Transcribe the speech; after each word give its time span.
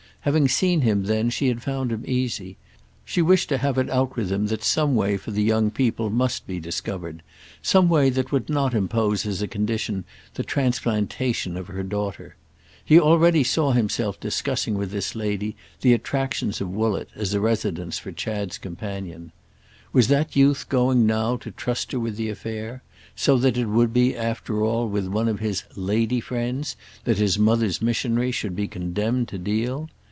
Having 0.23 0.49
seen 0.49 0.81
him 0.81 1.05
then 1.05 1.31
she 1.31 1.47
had 1.47 1.63
found 1.63 1.91
him 1.91 2.03
easy; 2.05 2.55
she 3.03 3.23
wished 3.23 3.49
to 3.49 3.57
have 3.57 3.79
it 3.79 3.89
out 3.89 4.15
with 4.15 4.31
him 4.31 4.45
that 4.49 4.61
some 4.63 4.93
way 4.93 5.17
for 5.17 5.31
the 5.31 5.41
young 5.41 5.71
people 5.71 6.11
must 6.11 6.45
be 6.45 6.59
discovered, 6.59 7.23
some 7.63 7.89
way 7.89 8.11
that 8.11 8.31
would 8.31 8.47
not 8.47 8.75
impose 8.75 9.25
as 9.25 9.41
a 9.41 9.47
condition 9.47 10.03
the 10.35 10.43
transplantation 10.43 11.57
of 11.57 11.69
her 11.69 11.81
daughter. 11.81 12.35
He 12.85 12.99
already 12.99 13.43
saw 13.43 13.71
himself 13.71 14.19
discussing 14.19 14.75
with 14.75 14.91
this 14.91 15.15
lady 15.15 15.55
the 15.81 15.91
attractions 15.93 16.61
of 16.61 16.69
Woollett 16.69 17.09
as 17.15 17.33
a 17.33 17.41
residence 17.41 17.97
for 17.97 18.11
Chad's 18.11 18.59
companion. 18.59 19.31
Was 19.91 20.07
that 20.09 20.35
youth 20.35 20.69
going 20.69 21.07
now 21.07 21.35
to 21.37 21.49
trust 21.49 21.93
her 21.93 21.99
with 21.99 22.15
the 22.15 22.29
affair—so 22.29 23.39
that 23.39 23.57
it 23.57 23.65
would 23.65 23.91
be 23.91 24.15
after 24.15 24.63
all 24.63 24.87
with 24.87 25.07
one 25.07 25.27
of 25.27 25.39
his 25.39 25.63
"lady 25.75 26.19
friends" 26.19 26.75
that 27.05 27.17
his 27.17 27.39
mother's 27.39 27.81
missionary 27.81 28.29
should 28.31 28.55
be 28.55 28.67
condemned 28.67 29.27
to 29.29 29.39
deal? 29.39 29.89